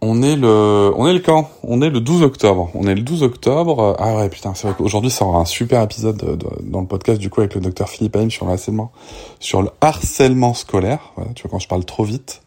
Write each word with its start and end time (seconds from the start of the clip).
on 0.00 0.22
est 0.22 0.36
le, 0.36 0.92
on 0.96 1.06
est 1.08 1.12
le 1.12 1.18
quand? 1.18 1.50
On 1.62 1.82
est 1.82 1.90
le 1.90 2.00
12 2.00 2.22
octobre. 2.22 2.70
On 2.74 2.86
est 2.86 2.94
le 2.94 3.02
12 3.02 3.22
octobre. 3.22 3.96
Ah 3.98 4.16
ouais, 4.16 4.28
putain, 4.28 4.54
c'est 4.54 4.68
vrai 4.68 4.76
qu'aujourd'hui, 4.76 5.10
ça 5.10 5.24
aura 5.24 5.40
un 5.40 5.44
super 5.44 5.82
épisode 5.82 6.38
dans 6.62 6.80
le 6.80 6.86
podcast, 6.86 7.20
du 7.20 7.30
coup, 7.30 7.40
avec 7.40 7.54
le 7.54 7.60
docteur 7.60 7.88
Philippe 7.88 8.16
Haim 8.16 8.30
sur 8.30 8.46
le 8.46 8.52
harcèlement, 8.52 8.92
sur 9.40 9.62
le 9.62 9.70
harcèlement 9.80 10.54
scolaire. 10.54 11.12
tu 11.34 11.42
vois, 11.42 11.50
quand 11.50 11.58
je 11.58 11.68
parle 11.68 11.84
trop 11.84 12.04
vite, 12.04 12.42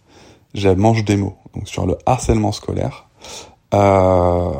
j'ai 0.53 0.75
mange 0.75 1.03
des 1.03 1.17
mots. 1.17 1.35
Donc, 1.53 1.67
sur 1.67 1.85
le 1.85 1.97
harcèlement 2.05 2.51
scolaire. 2.51 3.07
Euh, 3.73 4.51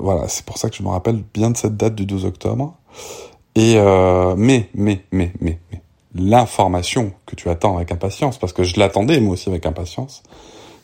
voilà, 0.00 0.28
c'est 0.28 0.44
pour 0.44 0.58
ça 0.58 0.70
que 0.70 0.76
je 0.76 0.82
me 0.82 0.88
rappelle 0.88 1.22
bien 1.34 1.50
de 1.50 1.56
cette 1.56 1.76
date 1.76 1.94
du 1.94 2.06
12 2.06 2.24
octobre. 2.24 2.74
Et, 3.54 3.74
euh, 3.76 4.34
mais, 4.36 4.68
mais, 4.74 5.04
mais, 5.12 5.32
mais, 5.40 5.58
mais, 5.70 5.80
l'information 6.16 7.12
que 7.26 7.34
tu 7.34 7.48
attends 7.48 7.76
avec 7.76 7.90
impatience, 7.92 8.38
parce 8.38 8.52
que 8.52 8.62
je 8.62 8.78
l'attendais 8.78 9.20
moi 9.20 9.34
aussi 9.34 9.48
avec 9.48 9.66
impatience, 9.66 10.22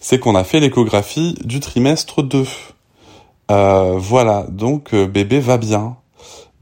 c'est 0.01 0.19
qu'on 0.19 0.35
a 0.35 0.45
fait 0.45 0.61
l'échographie 0.61 1.37
du 1.45 1.61
trimestre 1.61 2.23
2. 2.23 2.47
Euh, 3.51 3.97
voilà, 3.99 4.47
donc 4.49 4.95
euh, 4.95 5.07
bébé 5.07 5.39
va 5.41 5.59
bien. 5.59 5.99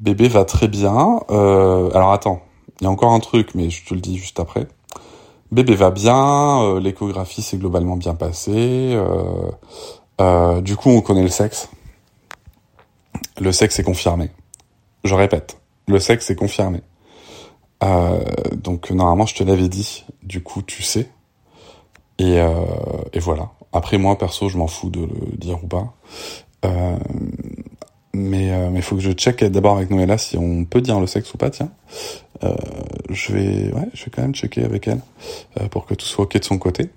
Bébé 0.00 0.28
va 0.28 0.44
très 0.44 0.66
bien. 0.66 1.20
Euh, 1.30 1.88
alors 1.94 2.12
attends, 2.12 2.42
il 2.80 2.84
y 2.84 2.86
a 2.88 2.90
encore 2.90 3.12
un 3.12 3.20
truc, 3.20 3.54
mais 3.54 3.70
je 3.70 3.84
te 3.84 3.94
le 3.94 4.00
dis 4.00 4.18
juste 4.18 4.40
après. 4.40 4.66
Bébé 5.52 5.76
va 5.76 5.90
bien, 5.90 6.78
l'échographie 6.78 7.40
s'est 7.40 7.56
globalement 7.56 7.96
bien 7.96 8.14
passée. 8.14 8.98
du 10.60 10.76
coup, 10.76 10.90
on 10.90 11.00
connaît 11.00 11.22
le 11.22 11.30
sexe. 11.30 11.70
Le 13.40 13.52
sexe 13.52 13.78
est 13.78 13.84
confirmé. 13.84 14.30
Je 15.04 15.14
répète, 15.14 15.58
le 15.86 16.00
sexe 16.00 16.28
est 16.28 16.34
confirmé. 16.34 16.82
donc 18.56 18.90
normalement, 18.90 19.24
je 19.24 19.36
te 19.36 19.44
l'avais 19.44 19.68
dit. 19.68 20.04
Du 20.22 20.42
coup, 20.42 20.60
tu 20.60 20.82
sais. 20.82 21.08
Et, 22.18 22.40
euh, 22.40 22.52
et 23.12 23.20
voilà. 23.20 23.50
Après 23.72 23.98
moi 23.98 24.18
perso, 24.18 24.48
je 24.48 24.58
m'en 24.58 24.66
fous 24.66 24.90
de 24.90 25.00
le 25.00 25.36
dire 25.36 25.62
ou 25.62 25.66
pas. 25.66 25.92
Euh, 26.64 26.96
mais 28.14 28.52
euh, 28.52 28.70
mais 28.70 28.80
faut 28.82 28.96
que 28.96 29.02
je 29.02 29.12
check 29.12 29.44
d'abord 29.44 29.76
avec 29.76 29.90
Noëlla 29.90 30.18
si 30.18 30.36
on 30.36 30.64
peut 30.64 30.80
dire 30.80 30.98
le 30.98 31.06
sexe 31.06 31.32
ou 31.34 31.38
pas. 31.38 31.50
Tiens, 31.50 31.70
euh, 32.42 32.54
je 33.10 33.32
vais 33.32 33.72
ouais, 33.72 33.88
je 33.94 34.04
vais 34.04 34.10
quand 34.10 34.22
même 34.22 34.34
checker 34.34 34.64
avec 34.64 34.88
elle 34.88 35.00
euh, 35.60 35.68
pour 35.68 35.86
que 35.86 35.94
tout 35.94 36.06
soit 36.06 36.24
ok 36.24 36.38
de 36.38 36.44
son 36.44 36.58
côté. 36.58 36.90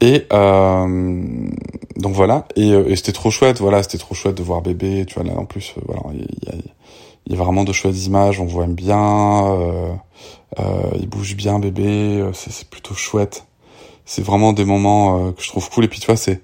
Et 0.00 0.26
euh, 0.32 1.48
donc 1.96 2.12
voilà. 2.12 2.46
Et, 2.56 2.68
et 2.68 2.96
c'était 2.96 3.12
trop 3.12 3.30
chouette. 3.30 3.60
Voilà, 3.60 3.82
c'était 3.82 3.98
trop 3.98 4.14
chouette 4.14 4.36
de 4.36 4.42
voir 4.42 4.60
bébé. 4.60 5.06
Tu 5.06 5.14
vois 5.14 5.24
là 5.24 5.38
en 5.38 5.46
plus, 5.46 5.74
voilà, 5.86 6.02
il 6.12 6.20
y 6.20 6.50
a, 6.50 6.54
il 7.26 7.32
y 7.32 7.34
a 7.34 7.42
vraiment 7.42 7.64
de 7.64 7.72
chouettes 7.72 8.04
images. 8.04 8.38
On 8.40 8.44
voit 8.44 8.66
bien. 8.66 9.56
il 10.98 11.08
bouge 11.08 11.34
bien 11.36 11.58
bébé. 11.58 12.28
C'est 12.34 12.68
plutôt 12.68 12.94
chouette 12.94 13.46
c'est 14.06 14.24
vraiment 14.24 14.54
des 14.54 14.64
moments 14.64 15.28
euh, 15.28 15.32
que 15.32 15.42
je 15.42 15.48
trouve 15.48 15.68
cool. 15.68 15.84
Et 15.84 15.88
puis 15.88 16.00
tu 16.00 16.06
vois, 16.06 16.16
c'est 16.16 16.42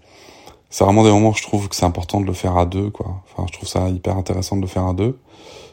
c'est 0.73 0.85
vraiment 0.85 1.05
des 1.05 1.11
moments 1.11 1.29
où 1.29 1.35
je 1.35 1.43
trouve 1.43 1.69
que 1.69 1.77
c'est 1.77 1.85
important 1.85 2.19
de 2.19 2.27
le 2.27 2.33
faire 2.33 2.57
à 2.57 2.65
deux, 2.65 2.89
quoi. 2.89 3.23
Enfin, 3.25 3.47
je 3.47 3.53
trouve 3.53 3.69
ça 3.69 3.91
hyper 3.91 4.17
intéressant 4.17 4.57
de 4.57 4.63
le 4.63 4.67
faire 4.67 4.87
à 4.87 4.95
deux. 4.95 5.19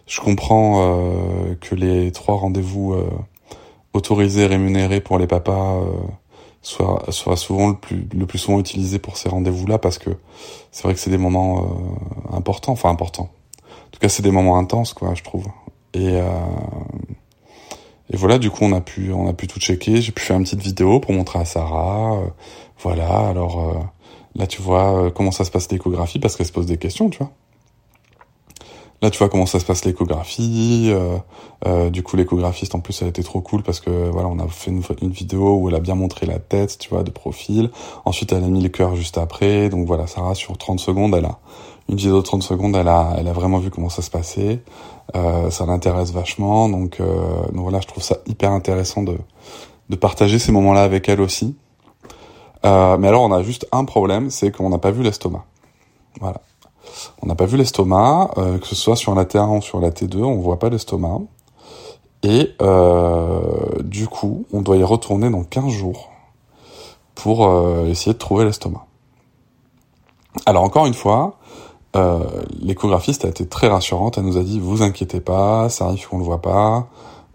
Je 0.08 0.20
comprends 0.20 0.82
euh, 0.82 1.56
que 1.62 1.74
les 1.74 2.12
trois 2.12 2.36
rendez-vous 2.36 2.94
euh, 2.94 3.10
autorisés, 3.94 4.46
rémunérés 4.46 5.00
pour 5.00 5.18
les 5.18 5.26
papas 5.26 5.78
euh, 5.78 5.86
soient, 6.62 7.06
soient 7.10 7.38
souvent 7.38 7.70
le 7.70 7.76
plus, 7.76 8.10
le 8.14 8.26
plus 8.26 8.40
souvent 8.40 8.60
utilisés 8.60 9.00
pour 9.00 9.16
ces 9.16 9.30
rendez-vous-là 9.30 9.78
parce 9.78 10.00
que 10.00 10.10
c'est 10.72 10.84
vrai 10.84 10.94
que 10.96 11.00
c'est 11.00 11.12
des 11.12 11.18
moments 11.18 11.64
euh, 11.64 12.36
importants, 12.36 12.74
enfin 12.74 12.90
importants. 12.90 13.30
En 13.64 13.92
tout 13.92 14.00
cas, 14.02 14.10
c'est 14.10 14.24
des 14.24 14.32
moments 14.32 14.58
intenses, 14.58 14.94
quoi, 14.94 15.14
je 15.16 15.24
trouve. 15.24 15.46
Et 15.94 16.20
et 18.12 18.18
voilà, 18.18 18.40
du 18.40 18.50
coup, 18.50 18.64
on 18.64 18.74
a 18.74 18.82
pu, 18.82 19.12
on 19.14 19.28
a 19.28 19.34
pu 19.34 19.48
tout 19.48 19.60
checker. 19.60 20.02
J'ai 20.02 20.12
pu 20.12 20.24
faire 20.24 20.38
une 20.38 20.44
petite 20.44 20.62
vidéo 20.62 21.00
pour 21.00 21.14
montrer 21.14 21.40
à 21.40 21.46
Sarah. 21.46 22.16
Euh, 22.16 22.28
voilà, 22.82 23.28
alors 23.28 23.60
euh, 23.60 23.80
là, 24.36 24.48
tu 24.48 24.62
vois 24.62 24.96
euh, 24.96 25.10
comment 25.12 25.32
ça 25.32 25.46
se 25.46 25.52
passe 25.52 25.72
l'échographie 25.72 26.20
parce 26.20 26.36
qu'elle 26.36 26.48
se 26.48 26.52
pose 26.52 26.66
des 26.66 26.78
questions, 26.78 27.10
tu 27.10 27.20
vois. 27.20 27.32
Là, 29.02 29.10
tu 29.12 29.20
vois 29.20 29.30
comment 29.30 29.46
ça 29.46 29.60
se 29.60 29.66
passe 29.66 29.86
l'échographie. 29.86 30.92
du 31.92 32.04
coup, 32.04 32.18
l'échographiste, 32.18 32.76
en 32.76 32.82
plus, 32.82 33.02
elle 33.02 33.08
été 33.08 33.24
trop 33.24 33.40
cool 33.40 33.64
parce 33.64 33.80
que 33.80 34.10
voilà, 34.10 34.28
on 34.28 34.40
a 34.40 34.48
fait 34.50 34.72
une, 34.72 34.84
une, 35.02 35.12
vidéo 35.12 35.56
où 35.56 35.70
elle 35.70 35.76
a 35.76 35.80
bien 35.80 35.96
montré 35.96 36.26
la 36.26 36.40
tête, 36.40 36.78
tu 36.80 36.90
vois, 36.90 37.04
de 37.04 37.12
profil. 37.12 37.70
Ensuite, 38.04 38.34
elle 38.34 38.44
a 38.44 38.48
mis 38.48 38.62
le 38.62 38.68
cœur 38.68 38.98
juste 38.98 39.18
après. 39.18 39.70
Donc 39.70 39.88
voilà, 39.88 40.06
Sarah, 40.06 40.36
sur 40.36 40.58
30 40.58 40.82
secondes, 40.82 41.16
elle 41.16 41.24
a 41.24 41.40
une 41.90 41.96
vidéo 41.96 42.18
de 42.18 42.22
30 42.22 42.44
secondes, 42.44 42.76
elle 42.76 42.88
a, 42.88 43.16
elle 43.18 43.28
a 43.28 43.34
vraiment 43.34 43.58
vu 43.58 43.72
comment 43.72 43.90
ça 43.90 44.04
se 44.04 44.12
passait. 44.12 44.62
Euh, 45.16 45.50
ça 45.50 45.66
l'intéresse 45.66 46.12
vachement, 46.12 46.70
donc, 46.70 47.00
euh, 47.00 47.48
donc 47.52 47.64
voilà, 47.64 47.82
je 47.82 47.88
trouve 47.88 48.04
ça 48.04 48.18
hyper 48.28 48.52
intéressant 48.52 49.02
de, 49.02 49.18
de 49.90 49.96
partager 49.96 50.38
ces 50.38 50.52
moments-là 50.52 50.84
avec 50.84 51.10
elle 51.10 51.20
aussi. 51.20 51.56
Euh, 52.64 52.98
mais 52.98 53.08
alors, 53.08 53.24
on 53.24 53.32
a 53.32 53.42
juste 53.42 53.68
un 53.72 53.86
problème, 53.86 54.30
c'est 54.30 54.52
qu'on 54.52 54.70
n'a 54.70 54.78
pas 54.78 54.92
vu 54.92 55.02
l'estomac. 55.02 55.44
Voilà. 56.20 56.42
On 57.24 57.28
n'a 57.28 57.34
pas 57.34 57.46
vu 57.46 57.58
l'estomac, 57.58 58.32
euh, 58.38 58.60
que 58.60 58.68
ce 58.68 58.76
soit 58.76 58.96
sur 58.96 59.16
la 59.16 59.26
T1 59.26 59.58
ou 59.58 59.62
sur 59.62 59.80
la 59.80 59.90
T2, 59.90 60.18
on 60.18 60.36
voit 60.36 60.60
pas 60.60 60.70
l'estomac. 60.70 61.22
Et 62.22 62.52
du 63.82 64.08
coup, 64.08 64.46
on 64.52 64.62
doit 64.62 64.76
y 64.76 64.84
retourner 64.84 65.30
dans 65.30 65.44
15 65.44 65.70
jours 65.70 66.10
pour 67.16 67.50
essayer 67.88 68.12
de 68.12 68.18
trouver 68.18 68.44
l'estomac. 68.44 68.86
Alors 70.46 70.64
encore 70.64 70.86
une 70.86 70.94
fois, 70.94 71.40
euh, 71.96 72.20
l'échographiste 72.62 73.26
a 73.26 73.30
été 73.30 73.48
très 73.48 73.68
rassurante. 73.68 74.18
Elle 74.18 74.26
nous 74.26 74.38
a 74.38 74.44
dit 74.44 74.60
vous 74.60 74.82
inquiétez 74.82 75.20
pas, 75.20 75.70
ça 75.70 75.86
arrive 75.86 76.08
qu'on 76.08 76.20
le 76.20 76.24
voit 76.24 76.42
pas. 76.42 76.88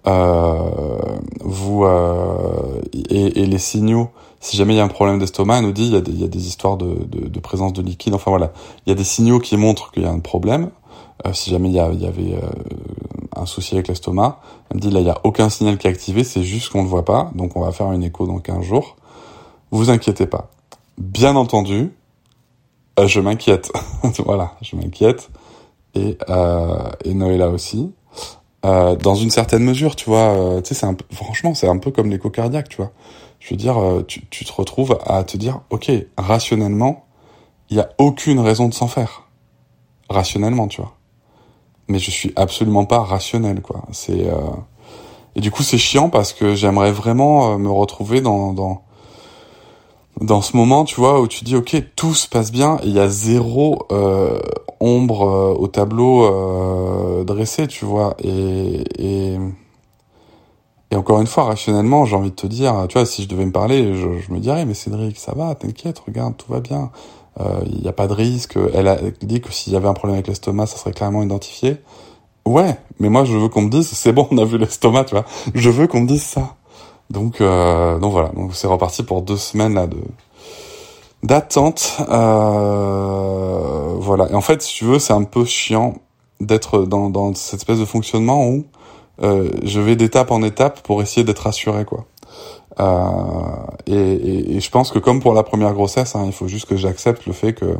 Euh, 0.06 1.00
vous 1.40 1.84
euh, 1.84 2.80
et, 2.92 3.42
et, 3.42 3.46
les 3.46 3.58
signaux. 3.58 4.10
Si 4.40 4.58
jamais 4.58 4.74
il 4.74 4.76
y 4.76 4.80
a 4.80 4.84
un 4.84 4.88
problème 4.88 5.18
d'estomac, 5.18 5.58
elle 5.58 5.64
nous 5.64 5.72
dit 5.72 5.86
il 5.86 5.94
y 5.94 5.96
a 5.96 6.02
des, 6.02 6.12
il 6.12 6.20
y 6.20 6.24
a 6.24 6.28
des 6.28 6.46
histoires 6.46 6.76
de, 6.76 7.06
de, 7.06 7.28
de, 7.28 7.40
présence 7.40 7.72
de 7.72 7.80
liquide. 7.80 8.14
Enfin 8.14 8.30
voilà, 8.30 8.52
il 8.84 8.90
y 8.90 8.92
a 8.92 8.94
des 8.94 9.04
signaux 9.04 9.38
qui 9.38 9.56
montrent 9.56 9.90
qu'il 9.92 10.02
y 10.02 10.06
a 10.06 10.10
un 10.10 10.18
problème. 10.18 10.70
Euh, 11.26 11.32
si 11.32 11.50
jamais 11.50 11.68
il 11.68 11.74
y, 11.74 11.80
a, 11.80 11.90
il 11.90 12.02
y 12.02 12.06
avait 12.06 12.34
euh, 12.34 12.48
un 13.34 13.46
souci 13.46 13.74
avec 13.74 13.88
l'estomac, 13.88 14.40
elle 14.70 14.76
me 14.76 14.80
dit 14.82 14.90
là 14.90 15.00
il 15.00 15.06
y 15.06 15.10
a 15.10 15.20
aucun 15.24 15.48
signal 15.48 15.78
qui 15.78 15.86
est 15.86 15.90
activé, 15.90 16.24
c'est 16.24 16.42
juste 16.42 16.70
qu'on 16.70 16.82
le 16.82 16.88
voit 16.88 17.04
pas. 17.04 17.30
Donc 17.34 17.56
on 17.56 17.60
va 17.60 17.72
faire 17.72 17.90
une 17.92 18.02
écho 18.02 18.26
dans 18.26 18.38
15 18.38 18.62
jours. 18.62 18.96
Vous 19.70 19.88
inquiétez 19.88 20.26
pas. 20.26 20.50
Bien 20.98 21.34
entendu, 21.34 21.92
je 22.98 23.20
m'inquiète. 23.20 23.72
voilà, 24.24 24.52
je 24.62 24.76
m'inquiète. 24.76 25.30
Et, 25.94 26.18
euh, 26.28 26.90
et 27.04 27.14
aussi. 27.44 27.92
Euh, 28.64 28.96
dans 28.96 29.14
une 29.14 29.30
certaine 29.30 29.62
mesure, 29.62 29.94
tu 29.94 30.08
vois, 30.08 30.34
euh, 30.34 30.62
tu 30.62 30.68
sais, 30.68 30.80
c'est 30.80 30.86
un 30.86 30.94
peu, 30.94 31.04
franchement, 31.12 31.54
c'est 31.54 31.68
un 31.68 31.76
peu 31.76 31.90
comme 31.90 32.08
l'écho 32.08 32.30
cardiaque, 32.30 32.70
tu 32.70 32.78
vois. 32.78 32.92
Je 33.38 33.50
veux 33.50 33.56
dire, 33.56 33.76
euh, 33.78 34.02
tu, 34.02 34.26
tu 34.30 34.44
te 34.46 34.52
retrouves 34.52 34.98
à 35.04 35.22
te 35.22 35.36
dire, 35.36 35.60
ok, 35.68 35.92
rationnellement, 36.16 37.04
il 37.68 37.76
y 37.76 37.80
a 37.80 37.90
aucune 37.98 38.40
raison 38.40 38.68
de 38.68 38.74
s'en 38.74 38.88
faire. 38.88 39.28
Rationnellement, 40.08 40.66
tu 40.66 40.80
vois. 40.80 40.94
Mais 41.88 41.98
je 41.98 42.10
suis 42.10 42.32
absolument 42.36 42.86
pas 42.86 43.00
rationnel, 43.00 43.60
quoi. 43.60 43.82
C'est 43.92 44.26
euh, 44.26 44.38
et 45.36 45.40
du 45.40 45.50
coup, 45.50 45.62
c'est 45.62 45.78
chiant 45.78 46.08
parce 46.08 46.32
que 46.32 46.54
j'aimerais 46.54 46.92
vraiment 46.92 47.58
me 47.58 47.70
retrouver 47.70 48.20
dans, 48.20 48.52
dans 48.52 48.84
dans 50.20 50.42
ce 50.42 50.56
moment, 50.56 50.84
tu 50.84 50.96
vois, 50.96 51.20
où 51.20 51.26
tu 51.26 51.44
dis 51.44 51.56
ok, 51.56 51.76
tout 51.96 52.14
se 52.14 52.28
passe 52.28 52.52
bien, 52.52 52.78
il 52.84 52.92
y 52.92 53.00
a 53.00 53.08
zéro 53.08 53.86
euh, 53.90 54.38
ombre 54.80 55.22
euh, 55.22 55.54
au 55.54 55.66
tableau 55.68 56.24
euh, 56.24 57.24
dressé, 57.24 57.66
tu 57.66 57.84
vois, 57.84 58.16
et, 58.22 58.84
et, 58.98 59.38
et 60.90 60.96
encore 60.96 61.20
une 61.20 61.26
fois, 61.26 61.44
rationnellement, 61.44 62.04
j'ai 62.04 62.16
envie 62.16 62.30
de 62.30 62.36
te 62.36 62.46
dire, 62.46 62.86
tu 62.88 62.94
vois, 62.94 63.06
si 63.06 63.22
je 63.24 63.28
devais 63.28 63.46
me 63.46 63.52
parler, 63.52 63.94
je, 63.94 64.18
je 64.20 64.32
me 64.32 64.38
dirais, 64.38 64.64
mais 64.64 64.74
Cédric, 64.74 65.18
ça 65.18 65.32
va, 65.34 65.54
t'inquiète, 65.54 65.98
regarde, 65.98 66.36
tout 66.36 66.50
va 66.52 66.60
bien, 66.60 66.90
euh, 67.40 67.60
il 67.66 67.80
n'y 67.80 67.88
a 67.88 67.92
pas 67.92 68.06
de 68.06 68.12
risque. 68.12 68.58
Elle 68.74 68.88
a 68.88 68.98
dit 69.22 69.40
que 69.40 69.52
s'il 69.52 69.72
y 69.72 69.76
avait 69.76 69.88
un 69.88 69.94
problème 69.94 70.14
avec 70.14 70.28
l'estomac, 70.28 70.66
ça 70.66 70.76
serait 70.76 70.92
clairement 70.92 71.22
identifié. 71.22 71.78
Ouais, 72.46 72.78
mais 73.00 73.08
moi, 73.08 73.24
je 73.24 73.36
veux 73.36 73.48
qu'on 73.48 73.62
me 73.62 73.70
dise, 73.70 73.88
c'est 73.88 74.12
bon, 74.12 74.28
on 74.30 74.38
a 74.38 74.44
vu 74.44 74.58
l'estomac, 74.58 75.04
tu 75.04 75.14
vois. 75.14 75.24
Je 75.54 75.70
veux 75.70 75.86
qu'on 75.86 76.00
me 76.00 76.06
dise 76.06 76.22
ça. 76.22 76.56
Donc, 77.10 77.40
euh, 77.40 77.98
donc 77.98 78.12
voilà, 78.12 78.30
donc 78.30 78.54
c'est 78.54 78.66
reparti 78.66 79.02
pour 79.02 79.22
deux 79.22 79.36
semaines 79.36 79.74
là 79.74 79.86
de 79.86 79.98
d'attente. 81.22 81.96
Euh, 82.08 83.94
voilà. 83.98 84.30
Et 84.30 84.34
en 84.34 84.40
fait, 84.40 84.62
si 84.62 84.74
tu 84.74 84.84
veux, 84.84 84.98
c'est 84.98 85.12
un 85.12 85.24
peu 85.24 85.44
chiant 85.44 85.94
d'être 86.40 86.84
dans, 86.84 87.10
dans 87.10 87.34
cette 87.34 87.60
espèce 87.60 87.78
de 87.78 87.84
fonctionnement 87.84 88.46
où 88.46 88.66
euh, 89.22 89.50
je 89.62 89.80
vais 89.80 89.96
d'étape 89.96 90.30
en 90.30 90.42
étape 90.42 90.82
pour 90.82 91.02
essayer 91.02 91.24
d'être 91.24 91.40
rassuré, 91.40 91.84
quoi. 91.84 92.06
Euh, 92.80 92.94
et, 93.86 93.94
et, 93.94 94.56
et, 94.56 94.60
je 94.60 94.70
pense 94.70 94.90
que 94.90 94.98
comme 94.98 95.20
pour 95.20 95.32
la 95.32 95.44
première 95.44 95.72
grossesse, 95.74 96.16
hein, 96.16 96.24
il 96.26 96.32
faut 96.32 96.48
juste 96.48 96.66
que 96.66 96.76
j'accepte 96.76 97.26
le 97.26 97.32
fait 97.32 97.52
que 97.52 97.76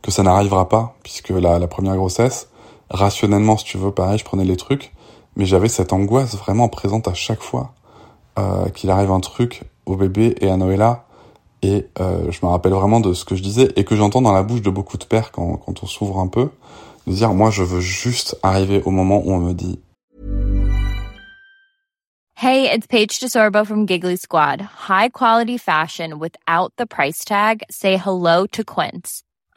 que 0.00 0.10
ça 0.10 0.22
n'arrivera 0.22 0.68
pas, 0.68 0.94
puisque 1.02 1.30
la, 1.30 1.58
la 1.58 1.66
première 1.66 1.96
grossesse, 1.96 2.48
rationnellement, 2.88 3.56
si 3.56 3.64
tu 3.64 3.78
veux, 3.78 3.90
pareil, 3.90 4.18
je 4.18 4.24
prenais 4.24 4.44
les 4.44 4.56
trucs, 4.56 4.92
mais 5.38 5.46
j'avais 5.46 5.68
cette 5.68 5.92
angoisse 5.92 6.36
vraiment 6.36 6.68
présente 6.68 7.08
à 7.08 7.14
chaque 7.14 7.40
fois 7.40 7.72
euh, 8.38 8.68
qu'il 8.70 8.90
arrive 8.90 9.10
un 9.10 9.20
truc 9.20 9.62
au 9.86 9.96
bébé 9.96 10.34
et 10.40 10.50
à 10.50 10.56
Noëlla. 10.56 11.04
Et 11.62 11.86
euh, 12.00 12.30
je 12.30 12.38
me 12.44 12.50
rappelle 12.50 12.72
vraiment 12.72 13.00
de 13.00 13.14
ce 13.14 13.24
que 13.24 13.34
je 13.34 13.42
disais 13.42 13.72
et 13.76 13.84
que 13.84 13.96
j'entends 13.96 14.20
dans 14.20 14.32
la 14.32 14.42
bouche 14.42 14.62
de 14.62 14.70
beaucoup 14.70 14.98
de 14.98 15.04
pères 15.04 15.32
quand, 15.32 15.56
quand 15.56 15.82
on 15.82 15.86
s'ouvre 15.86 16.18
un 16.18 16.28
peu, 16.28 16.50
de 17.06 17.12
dire 17.12 17.32
moi 17.32 17.50
je 17.50 17.62
veux 17.62 17.80
juste 17.80 18.38
arriver 18.42 18.82
au 18.84 18.90
moment 18.90 19.22
où 19.24 19.32
on 19.32 19.38
me 19.38 19.54
dit 19.54 19.80
Hey, 22.40 22.70
it's 22.72 22.86
Paige 22.86 23.18
DeSorbo 23.18 23.66
from 23.66 23.84
Giggly 23.84 24.16
Squad. 24.16 24.60
High 24.88 25.08
quality 25.08 25.58
fashion 25.58 26.20
without 26.20 26.72
the 26.76 26.86
price 26.86 27.24
tag. 27.24 27.64
Say 27.68 27.96
hello 27.96 28.46
to 28.52 28.62
Quince. 28.62 29.24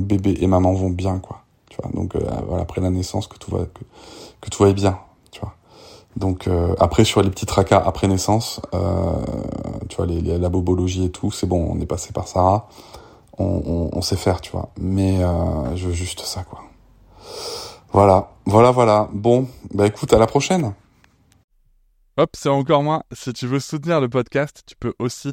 Bébé 0.00 0.36
et 0.40 0.46
maman 0.46 0.72
vont 0.72 0.90
bien, 0.90 1.18
quoi. 1.18 1.42
Tu 1.68 1.76
vois, 1.80 1.90
donc 1.92 2.16
euh, 2.16 2.20
voilà, 2.46 2.62
après 2.62 2.80
la 2.80 2.90
naissance, 2.90 3.26
que 3.26 3.38
tout 3.38 3.50
va, 3.52 3.64
que, 4.40 4.50
tout 4.50 4.64
bien, 4.72 4.98
tu 5.30 5.40
vois. 5.40 5.54
Donc 6.16 6.48
euh, 6.48 6.74
après 6.80 7.04
sur 7.04 7.22
les 7.22 7.30
petits 7.30 7.46
tracas 7.46 7.82
après 7.84 8.08
naissance, 8.08 8.60
euh, 8.74 9.14
tu 9.88 9.96
vois, 9.96 10.06
la 10.06 10.48
bobologie 10.48 11.04
et 11.04 11.10
tout, 11.10 11.30
c'est 11.30 11.46
bon, 11.46 11.68
on 11.70 11.80
est 11.80 11.86
passé 11.86 12.12
par 12.12 12.26
Sarah, 12.26 12.68
on, 13.38 14.02
sait 14.02 14.16
faire, 14.16 14.40
tu 14.40 14.50
vois. 14.50 14.68
Mais 14.78 15.20
je 15.74 15.86
veux 15.86 15.94
juste 15.94 16.20
ça, 16.20 16.42
quoi. 16.42 16.60
Voilà, 17.92 18.32
voilà, 18.44 18.70
voilà. 18.70 19.08
Bon, 19.12 19.48
bah 19.72 19.86
écoute, 19.86 20.12
à 20.12 20.18
la 20.18 20.26
prochaine. 20.26 20.74
Hop, 22.16 22.30
c'est 22.34 22.50
encore 22.50 22.82
moins. 22.82 23.02
Si 23.12 23.32
tu 23.32 23.46
veux 23.46 23.60
soutenir 23.60 24.00
le 24.00 24.08
podcast, 24.08 24.62
tu 24.66 24.76
peux 24.76 24.92
aussi 24.98 25.32